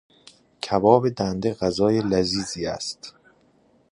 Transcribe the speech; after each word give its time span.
کباب 0.61 1.09
دنده 1.09 1.53
غذای 1.53 2.01
لذیذی 2.01 2.65
است. 2.65 3.13